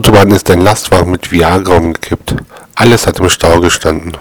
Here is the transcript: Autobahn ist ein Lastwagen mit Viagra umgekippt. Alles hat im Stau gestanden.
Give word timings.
Autobahn 0.00 0.30
ist 0.30 0.50
ein 0.50 0.62
Lastwagen 0.62 1.10
mit 1.10 1.30
Viagra 1.30 1.76
umgekippt. 1.76 2.34
Alles 2.74 3.06
hat 3.06 3.20
im 3.20 3.28
Stau 3.28 3.60
gestanden. 3.60 4.16